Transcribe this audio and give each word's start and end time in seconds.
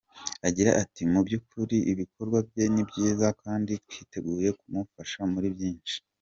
Agira 0.47 0.71
ati 0.83 1.01
“Mu 1.11 1.19
by’ukuri 1.25 1.77
ibikorwa 1.91 2.37
bye 2.47 2.65
ni 2.73 2.83
byiza 2.89 3.27
kandi 3.43 3.71
twiteguye 3.87 4.49
kumufasha 4.59 5.21
muri 5.33 5.47
byinshi. 5.57 5.95